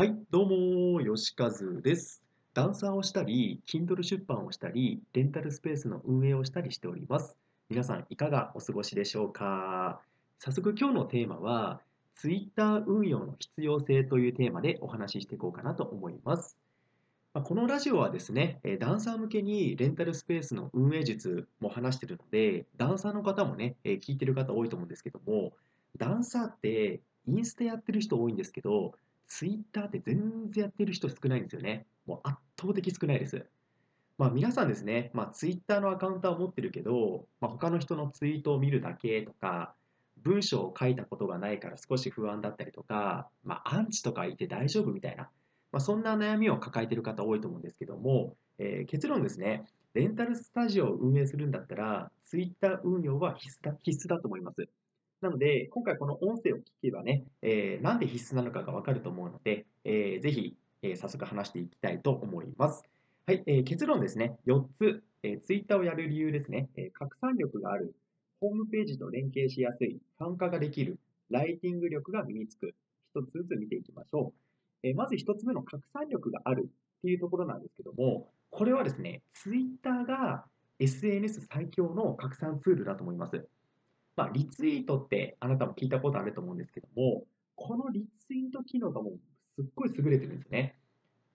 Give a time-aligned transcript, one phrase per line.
[0.00, 2.22] はい、どうも、よしかずです。
[2.54, 7.36] ダンサーをしたり、Kindle 出版をしたり、レンタルスペースの運営をしたりしております。
[7.68, 10.00] 皆さん、いかがお過ごしでしょうか？
[10.38, 11.82] 早速、今日のテーマは、
[12.14, 16.56] Twitter 運用の必要性というテーマでお話ししていこうかなと思います。
[17.34, 25.52] まこのラジオはですね、ダンサー向けにレンタルスペースの運営術も話しているので、ダンサーの方もね、聞いてる方多いと思うんですけども、
[25.98, 28.94] ダンサーってインスタやってる人多いんですけど、
[29.30, 31.86] ツイッターって全然やってる人少ないんですよね。
[32.04, 33.46] もう圧倒的少ないです。
[34.18, 39.74] まあ皆さんですね、まあツイッターのアカウントは持ってるけど、まあ、他の人のツイートを見るだけとか、
[40.18, 45.30] 文章を書いたことがないから少し不安だったりとか、まあアンチとかいて大丈夫みたいな、
[45.70, 54.68] まあ、そんな悩みを抱えてる方多いと思うんですけども、えー、結論ですね、レンタルスタジオを運営するんだったら、ツイッター運用は必須だ必須だと思います。
[55.20, 62.84] なので、今回この音声を聞けばね、えー、なんで必須なのかがわかると思うので、えー、ぜひ、えー、早速話していきたいと思います。
[63.26, 67.94] はい、えー、結論ですね、4つ、えー、Twitter をやる理由ですね、えー、拡散力がある、
[68.40, 72.74] ホームページと連携しやすい、参加ができる、ライティング力が身につく、
[73.14, 74.32] 1つずつ見ていきましょ
[74.82, 74.88] う。
[74.88, 76.70] えー、まず1つ目の拡散力がある。
[77.00, 80.44] っていうところなんですけども、これはですね、Twitter が
[80.78, 83.46] SNS 最強の拡散ツールだと思います。
[84.20, 87.24] まあ、リツイートってあなたも聞いたことあると思うんですけども、
[87.56, 89.18] このリツイート機能がもう
[89.56, 90.76] すっごい優れてるんですね。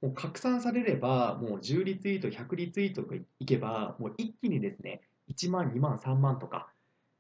[0.04, 6.68] もう拡散されれば、もう10リツイート、100リツイートがいけば、もう一気にですね、1万、2万、3万とか、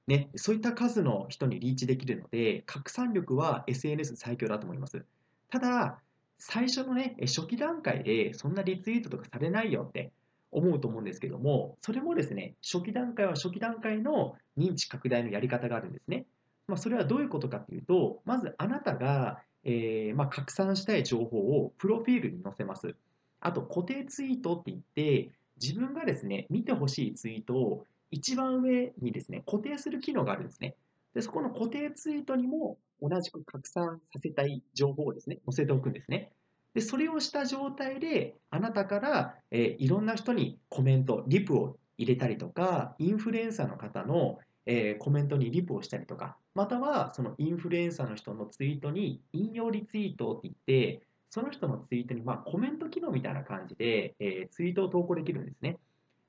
[0.06, 5.04] ね、そういった数の人にリーチできるので、拡散力は SNS 最強だと思います。
[5.50, 6.00] ただ、
[6.38, 10.12] 最初のね、初期段階でそんなリツイートとかされないよって
[10.56, 16.26] 思うと思うんですけども、それもですね、初期段階は初期段階の認知拡大のやり方があるんですね。
[16.68, 22.96] まあ、それはどういうことかというと、まずあなたが、えー、まあ、拡散したい情報をプロフィールに載せます。
[23.42, 25.32] あと、固定ツイートって言って、
[25.62, 30.76] 自分がですね、見てほしいツイートを一番上にですね、固定する機能があるんですね。
[31.14, 36.32] で、そこの固定ツイートにも同じく拡散させたい情報をですね、載せておくんですね。
[36.76, 55.78] で、それをした状態で、あなたから、えー、いろんな人にコメント、リプを入れたりとか、インフルエンサーの方の、えー、コメントにリプをしたりとか、またはそのインフルエンサーの人のツイートに引用リツイートって言って、その人のツイートにまあコメント機能みたいな感じで、えー、ツイートを投稿できるんですね。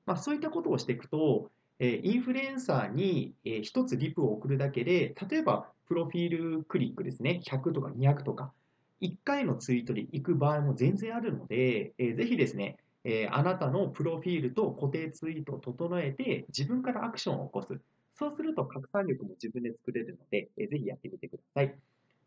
[0.05, 8.53] まあ、そういったことをしていくと、えインフルエンサーに、え1つリプを送るだけで、例えばプロフィールクリックですね、100とか200とか、
[9.01, 17.79] 1回のツイートで行く場合も全然あるので、えー、ぜひですね、えー、あなたのプロフィールと固定ツイートを整えて、自分からアクションを起こす。
[18.15, 21.75] そうすると拡散力も自分で作れるので、えー、ぜひやってみてください。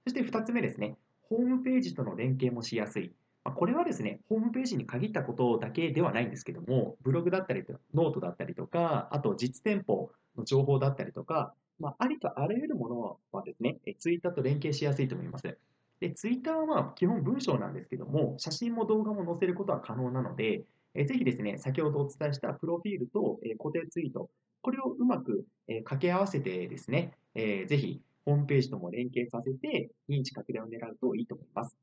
[0.05, 3.13] そして2つ目ですね、ホームページとの連携もしやすい。
[3.45, 15.57] ま、これはですね、ホームページに限ったことだけではないんですけども、ブログだったりと、ノートだったりとか、あと実店舗の情報だったりとか、まあ、ありとあらゆるものはですね、ツイッターと連携しやすいと思います。
[16.01, 24.31] で、ツイッターはまあ基本文章なんですけども、写真も動画も載せることは可能なので、えぜひですね、先ほどお伝えしたプロフィールと、え固定ツイート、
[24.63, 31.77] これをうまく、え掛け合わせてですね、えー、ぜひホームページとも連携させて認知拡大を狙うといいと思います。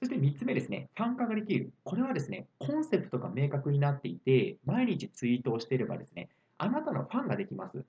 [0.00, 1.72] そして3つ目ですね、参加ができる。
[1.82, 7.84] これはですね、コンセプトが明確になっていて、毎日ツイートをしていればですね、あなたのファンができます。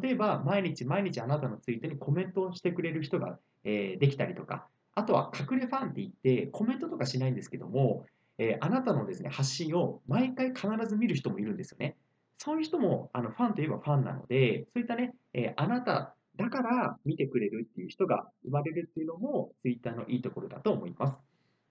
[0.00, 4.68] 例えば、毎日毎日あなたのツイートにコメントをしてくれる人が、えできたりとか、
[5.00, 8.04] あとは隠れファンって言ってコメントとかしないんですけども、
[8.36, 11.96] えー、あなたのですね、発信を毎回必ず見る人もいるんですよね。
[12.36, 21.16] そういう人もあのファンといえばファンなので、そういったね、えー、あなただから見てくれるっていう人が生まれるっていうのも Twitter のいいところだと思います。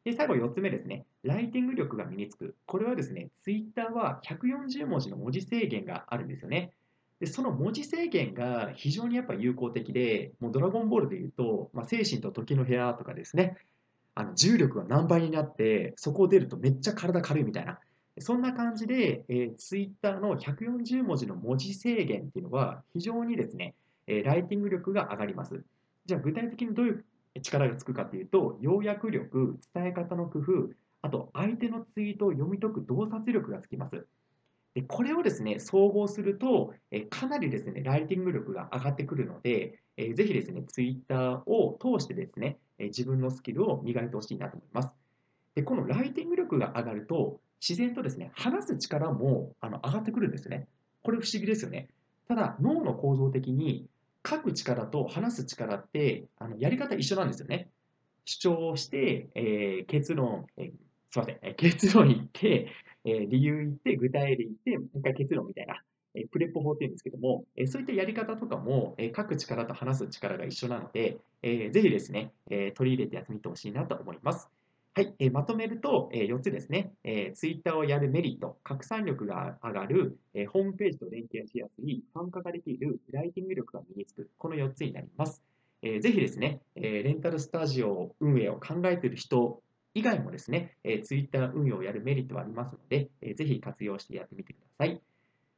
[0.06, 1.06] で、最後4つ目ですね。
[1.23, 2.56] ライティング力が身につく。
[2.66, 6.72] これはですね、Twitter は140文字の文字制限があるんですよね。
[7.19, 13.57] で、その文字制限が非常にやっぱ有効的で、もうドラゴンボールで言うと、まあ、精神と時の部屋とかですね、
[14.16, 17.80] あの重力が何倍になって、そこを出るとめっちゃ体軽いみたいな、
[18.19, 23.75] そんな感じで、えー、Twitter の140文字の文字制限っていうのは非常にですね、
[24.07, 25.63] えー、ライティング力が上がります。
[26.06, 27.06] じゃあ具体的にどういう
[27.42, 30.69] 力がつくかというと、要約力、伝え方の工夫、
[31.01, 34.06] あと相手のツイートを読み解く洞察力がつきます。
[34.75, 44.95] でこれをですね、総合すると、えかなりですね、ライティング力が上がってくるので、えぜひですね、ツイッターを通してですね、え自分のスキルを磨いてほしいなと思います。
[45.56, 50.68] で、このライティング力が上がると、自然とですね、話す力もあの上がってくるんですね。
[51.04, 51.89] これ不思議ですよね。
[52.27, 53.88] ただ、脳の構造的に
[54.27, 57.69] 書く力と話す力ってあのやり方一緒なんですよね。
[58.25, 60.72] 主張して、えー、結論、えー、
[61.12, 62.68] すいません、え結論言って、
[63.06, 65.81] えー、理由言って、具体例言って、もう一回結論みたいな、
[66.16, 74.50] えプレップ法っていうんですけども、えそういったやり方とかも、え書く力と話す力が一緒なので、えー、ぜひですね、え取り入れてやってみてほしいなと思います。
[74.96, 85.42] はい、えー、まとめると、えー、4つですね、えー、ツイッターをやるメリット、拡散力が上がる、えー、ホームページと連携しやすい、参加ができる、ライティング力が身につく、この4つになります。
[85.84, 89.62] えー、ぜひですね、え、レンタルスタジオ運営を考えている人
[89.94, 95.01] 以外もですね、えー、ツイッター運用をやるメリットはありますので、えー、ぜひ活用してやってみてください。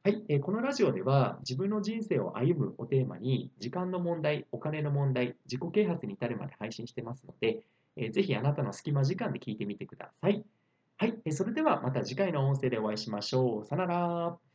[0.04, 7.60] はい、えー、このラジオでは自分の人生を歩むをテーマに時間の問題、お金の問題、自己啓発に至るまで配信してますので、
[7.96, 10.44] えー、ぜひあなたの隙間時間で聞いてみてください。
[10.96, 13.64] はい、えそれではまた次回の音声でお会いしましょう。
[13.64, 14.51] さよなら。